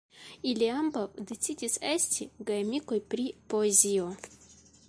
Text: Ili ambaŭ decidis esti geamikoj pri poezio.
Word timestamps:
Ili 0.51 0.69
ambaŭ 0.75 1.03
decidis 1.31 1.77
esti 1.91 2.29
geamikoj 2.49 3.01
pri 3.15 3.31
poezio. 3.55 4.13